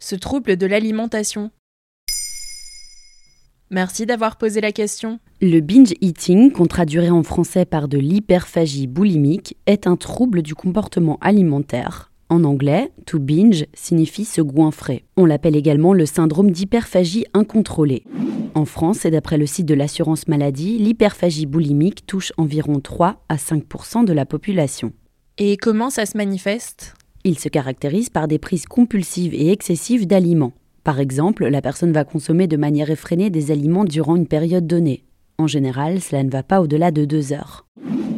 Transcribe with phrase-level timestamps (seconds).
[0.00, 1.50] ce trouble de l'alimentation
[3.70, 5.20] Merci d'avoir posé la question.
[5.40, 10.56] Le binge eating, qu'on traduirait en français par de l'hyperphagie boulimique, est un trouble du
[10.56, 12.10] comportement alimentaire.
[12.30, 15.04] En anglais, to binge signifie se goinfrer.
[15.16, 18.04] On l'appelle également le syndrome d'hyperphagie incontrôlée.
[18.54, 23.36] En France, et d'après le site de l'assurance maladie, l'hyperphagie boulimique touche environ 3 à
[23.36, 24.92] 5% de la population.
[25.38, 26.94] Et comment ça se manifeste?
[27.24, 30.52] Il se caractérise par des prises compulsives et excessives d'aliments.
[30.84, 35.04] Par exemple, la personne va consommer de manière effrénée des aliments durant une période donnée.
[35.38, 37.66] En général, cela ne va pas au-delà de deux heures.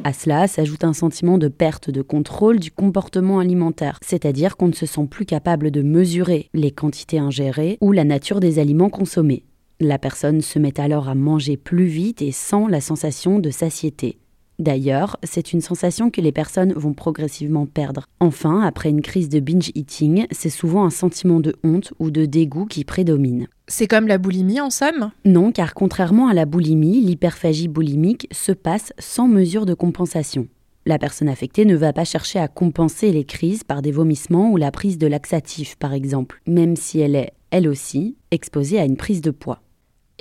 [0.05, 4.73] À cela s'ajoute un sentiment de perte de contrôle du comportement alimentaire, c'est-à-dire qu'on ne
[4.73, 9.45] se sent plus capable de mesurer les quantités ingérées ou la nature des aliments consommés.
[9.79, 14.19] La personne se met alors à manger plus vite et sans la sensation de satiété.
[14.63, 18.07] D'ailleurs, c'est une sensation que les personnes vont progressivement perdre.
[18.21, 22.27] Enfin, après une crise de binge eating, c'est souvent un sentiment de honte ou de
[22.27, 23.49] dégoût qui prédomine.
[23.67, 25.11] C'est comme la boulimie en somme?
[25.25, 30.47] Non, car contrairement à la boulimie, l'hyperphagie boulimique se passe sans mesure de compensation.
[30.87, 34.59] La personne affectée ne va pas chercher à compenser les crises par des vomissements ou
[34.59, 38.97] la prise de laxatifs, par exemple, même si elle est, elle aussi, exposée à une
[38.97, 39.61] prise de poids.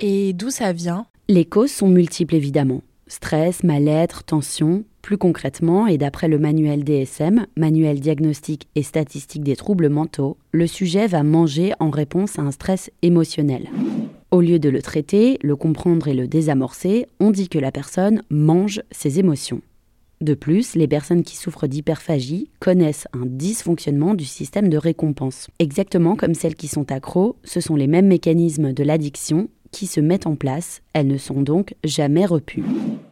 [0.00, 1.06] Et d'où ça vient?
[1.28, 2.82] Les causes sont multiples évidemment.
[3.12, 4.84] Stress, mal-être, tension.
[5.02, 10.66] Plus concrètement, et d'après le manuel DSM, manuel diagnostique et statistique des troubles mentaux, le
[10.66, 13.68] sujet va manger en réponse à un stress émotionnel.
[14.30, 18.22] Au lieu de le traiter, le comprendre et le désamorcer, on dit que la personne
[18.30, 19.60] mange ses émotions.
[20.22, 25.48] De plus, les personnes qui souffrent d'hyperphagie connaissent un dysfonctionnement du système de récompense.
[25.58, 30.00] Exactement comme celles qui sont accros, ce sont les mêmes mécanismes de l'addiction qui se
[30.00, 32.62] mettent en place, elles ne sont donc jamais repues.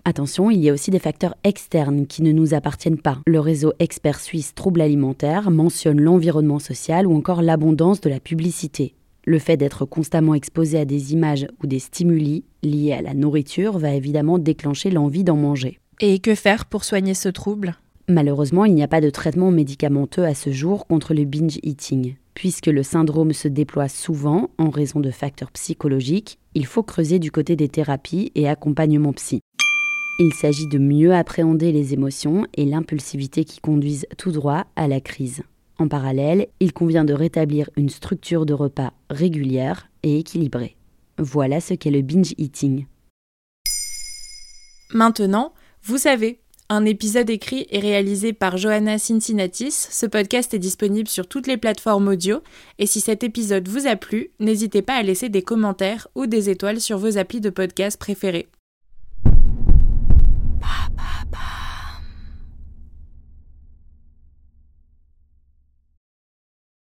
[0.05, 3.19] Attention, il y a aussi des facteurs externes qui ne nous appartiennent pas.
[3.27, 8.95] Le réseau expert suisse troubles alimentaires mentionne l'environnement social ou encore l'abondance de la publicité.
[9.25, 13.79] Le fait d'être constamment exposé à des images ou des stimuli liés à la nourriture
[13.79, 15.79] va évidemment déclencher l'envie d'en manger.
[16.01, 17.77] Et que faire pour soigner ce trouble?
[18.09, 22.17] Malheureusement, il n'y a pas de traitement médicamenteux à ce jour contre le binge eating.
[22.35, 27.31] Puisque le syndrome se déploie souvent en raison de facteurs psychologiques, il faut creuser du
[27.31, 29.41] côté des thérapies et accompagnements psy.
[30.23, 35.01] Il s'agit de mieux appréhender les émotions et l'impulsivité qui conduisent tout droit à la
[35.01, 35.43] crise.
[35.79, 40.77] En parallèle, il convient de rétablir une structure de repas régulière et équilibrée.
[41.17, 42.85] Voilà ce qu'est le binge eating.
[44.93, 45.55] Maintenant,
[45.85, 49.73] vous savez, un épisode écrit et réalisé par Johanna Cincinnatis.
[49.73, 52.43] Ce podcast est disponible sur toutes les plateformes audio.
[52.79, 56.51] Et si cet épisode vous a plu, n'hésitez pas à laisser des commentaires ou des
[56.51, 58.51] étoiles sur vos applis de podcast préférés.